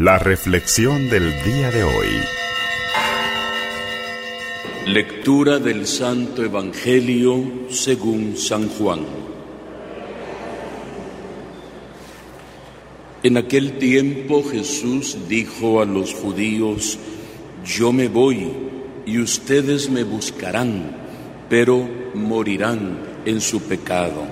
[0.00, 2.06] La reflexión del día de hoy.
[4.86, 9.00] Lectura del Santo Evangelio según San Juan.
[13.24, 16.96] En aquel tiempo Jesús dijo a los judíos,
[17.66, 18.52] yo me voy
[19.04, 20.92] y ustedes me buscarán,
[21.50, 24.22] pero morirán en su pecado.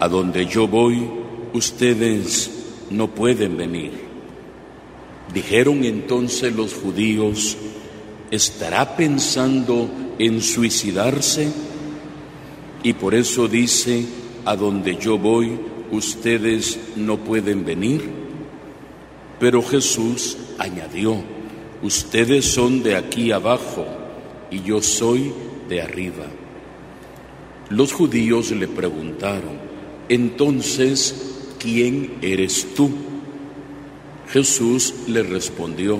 [0.00, 1.08] A donde yo voy,
[1.52, 2.50] ustedes
[2.90, 4.07] no pueden venir.
[5.32, 7.56] Dijeron entonces los judíos,
[8.30, 11.52] ¿estará pensando en suicidarse?
[12.82, 14.06] Y por eso dice,
[14.44, 15.58] a donde yo voy,
[15.90, 18.08] ustedes no pueden venir.
[19.38, 21.16] Pero Jesús añadió,
[21.82, 23.86] ustedes son de aquí abajo
[24.50, 25.32] y yo soy
[25.68, 26.24] de arriba.
[27.68, 29.58] Los judíos le preguntaron,
[30.08, 32.90] entonces, ¿quién eres tú?
[34.30, 35.98] Jesús le respondió,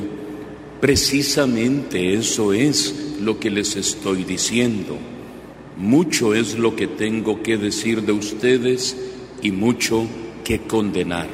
[0.80, 4.98] precisamente eso es lo que les estoy diciendo.
[5.78, 8.96] Mucho es lo que tengo que decir de ustedes
[9.40, 10.06] y mucho
[10.44, 11.28] que condenar.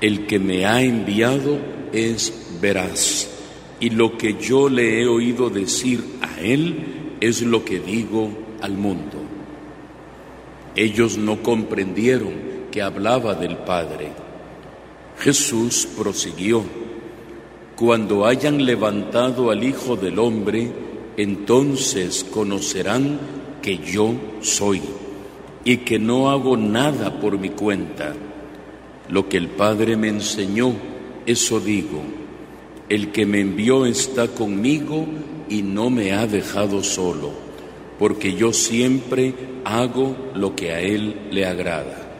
[0.00, 1.58] El que me ha enviado
[1.92, 3.28] es veraz,
[3.78, 8.30] y lo que yo le he oído decir a él es lo que digo
[8.62, 9.18] al mundo.
[10.74, 12.32] Ellos no comprendieron
[12.70, 14.31] que hablaba del Padre.
[15.18, 16.62] Jesús prosiguió,
[17.76, 20.70] cuando hayan levantado al Hijo del Hombre,
[21.16, 23.18] entonces conocerán
[23.60, 24.82] que yo soy
[25.64, 28.14] y que no hago nada por mi cuenta.
[29.08, 30.72] Lo que el Padre me enseñó,
[31.26, 32.02] eso digo.
[32.88, 35.06] El que me envió está conmigo
[35.48, 37.42] y no me ha dejado solo
[38.02, 39.32] porque yo siempre
[39.64, 42.11] hago lo que a Él le agrada.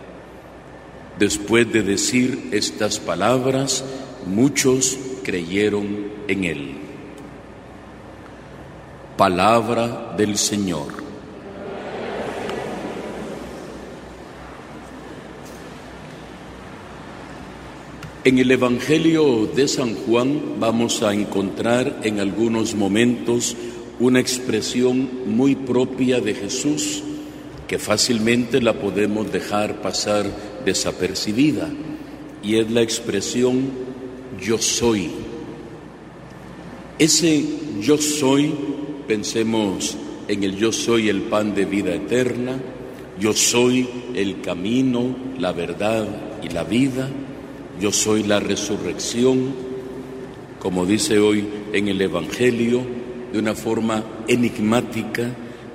[1.22, 3.84] Después de decir estas palabras,
[4.26, 6.74] muchos creyeron en Él.
[9.16, 10.88] Palabra del Señor.
[18.24, 23.56] En el Evangelio de San Juan vamos a encontrar en algunos momentos
[24.00, 27.04] una expresión muy propia de Jesús
[27.68, 30.26] que fácilmente la podemos dejar pasar
[30.64, 31.68] desapercibida
[32.42, 33.70] y es la expresión
[34.40, 35.10] yo soy.
[36.98, 37.44] Ese
[37.80, 38.52] yo soy,
[39.06, 39.96] pensemos
[40.28, 42.60] en el yo soy el pan de vida eterna,
[43.18, 46.06] yo soy el camino, la verdad
[46.42, 47.08] y la vida,
[47.80, 49.54] yo soy la resurrección,
[50.58, 52.82] como dice hoy en el Evangelio,
[53.32, 55.30] de una forma enigmática,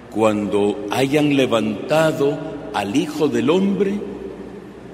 [0.10, 2.38] cuando hayan levantado
[2.74, 4.00] al Hijo del Hombre,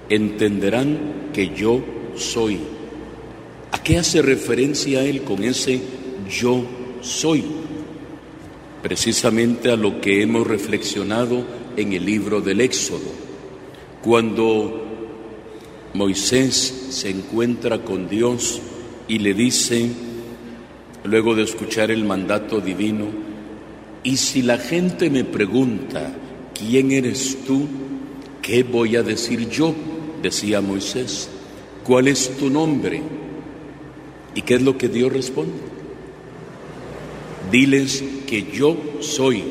[0.09, 1.83] entenderán que yo
[2.15, 2.59] soy.
[3.71, 5.81] ¿A qué hace referencia él con ese
[6.29, 6.63] yo
[7.01, 7.43] soy?
[8.81, 11.43] Precisamente a lo que hemos reflexionado
[11.75, 13.11] en el libro del Éxodo.
[14.03, 14.83] Cuando
[15.93, 18.61] Moisés se encuentra con Dios
[19.07, 19.89] y le dice,
[21.03, 23.05] luego de escuchar el mandato divino,
[24.03, 26.13] y si la gente me pregunta,
[26.53, 27.67] ¿quién eres tú?
[28.41, 29.73] ¿Qué voy a decir yo?
[30.23, 31.29] Decía Moisés.
[31.83, 33.01] ¿Cuál es tu nombre?
[34.33, 35.53] ¿Y qué es lo que Dios responde?
[37.51, 39.43] Diles que yo soy.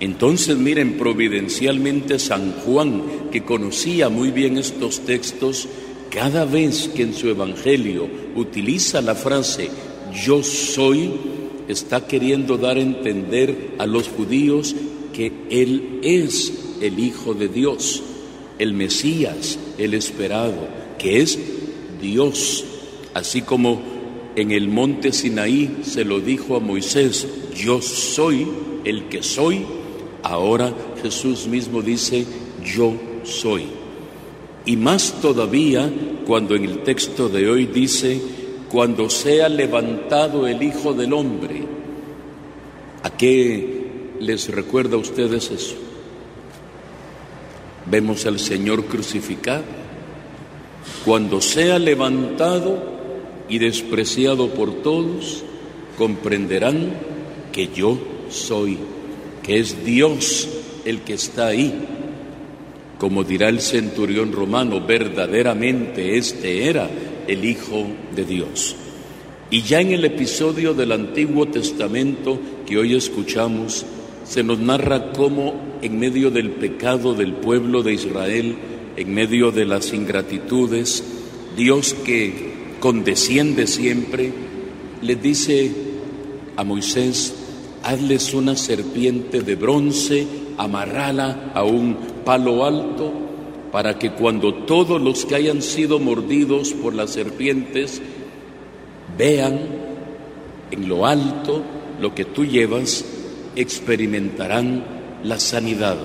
[0.00, 5.68] Entonces miren providencialmente San Juan, que conocía muy bien estos textos,
[6.10, 9.70] cada vez que en su Evangelio utiliza la frase
[10.12, 11.10] yo soy,
[11.68, 14.74] está queriendo dar a entender a los judíos
[15.12, 18.02] que Él es el Hijo de Dios,
[18.62, 20.68] el Mesías, el esperado,
[20.98, 21.38] que es
[22.00, 22.64] Dios,
[23.12, 23.82] así como
[24.36, 28.46] en el monte Sinaí se lo dijo a Moisés, yo soy
[28.84, 29.66] el que soy,
[30.22, 30.72] ahora
[31.02, 32.24] Jesús mismo dice,
[32.64, 33.64] yo soy.
[34.64, 35.92] Y más todavía
[36.24, 38.20] cuando en el texto de hoy dice,
[38.70, 41.62] cuando sea levantado el Hijo del Hombre.
[43.02, 45.81] ¿A qué les recuerda a ustedes eso?
[47.86, 49.64] Vemos al Señor crucificado.
[51.04, 52.82] Cuando sea levantado
[53.48, 55.44] y despreciado por todos,
[55.98, 56.92] comprenderán
[57.52, 57.98] que yo
[58.30, 58.78] soy,
[59.42, 60.48] que es Dios
[60.84, 61.74] el que está ahí
[63.02, 66.88] como dirá el centurión romano, verdaderamente este era
[67.26, 67.84] el Hijo
[68.14, 68.76] de Dios.
[69.50, 73.84] Y ya en el episodio del Antiguo Testamento que hoy escuchamos,
[74.24, 78.56] se nos narra cómo en medio del pecado del pueblo de Israel,
[78.96, 81.02] en medio de las ingratitudes,
[81.56, 84.32] Dios que condesciende siempre,
[85.00, 85.72] le dice
[86.56, 87.34] a Moisés,
[87.82, 90.26] hazles una serpiente de bronce,
[90.56, 93.12] amarrala a un palo alto,
[93.72, 98.02] para que cuando todos los que hayan sido mordidos por las serpientes
[99.16, 99.60] vean
[100.70, 101.62] en lo alto
[102.00, 103.04] lo que tú llevas,
[103.56, 104.84] experimentarán
[105.24, 105.96] la sanidad.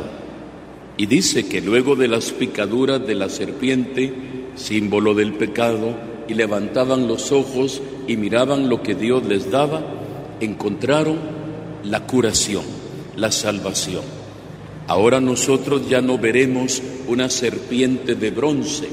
[0.98, 4.14] Y dice que luego de las picaduras de la serpiente,
[4.56, 5.96] símbolo del pecado,
[6.28, 9.82] y levantaban los ojos y miraban lo que Dios les daba,
[10.40, 11.18] encontraron
[11.84, 12.64] la curación,
[13.16, 14.04] la salvación.
[14.88, 18.88] Ahora nosotros ya no veremos una serpiente de bronce,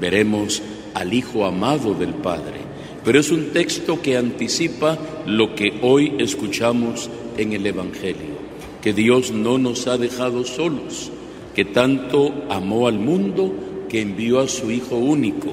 [0.00, 0.62] veremos
[0.94, 2.60] al Hijo amado del Padre.
[3.04, 8.36] Pero es un texto que anticipa lo que hoy escuchamos en el Evangelio,
[8.82, 11.10] que Dios no nos ha dejado solos,
[11.54, 13.52] que tanto amó al mundo
[13.88, 15.48] que envió a su Hijo único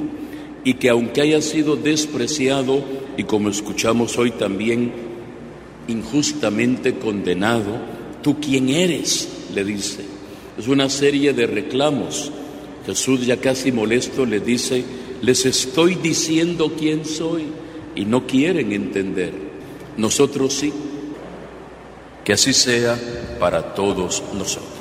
[0.63, 2.83] y que aunque haya sido despreciado
[3.17, 4.91] y como escuchamos hoy también
[5.87, 7.79] injustamente condenado,
[8.21, 9.29] ¿tú quién eres?
[9.53, 10.03] le dice.
[10.57, 12.31] Es una serie de reclamos.
[12.85, 14.83] Jesús ya casi molesto le dice,
[15.21, 17.43] les estoy diciendo quién soy
[17.95, 19.33] y no quieren entender.
[19.97, 20.73] Nosotros sí.
[22.23, 22.97] Que así sea
[23.39, 24.72] para todos nosotros.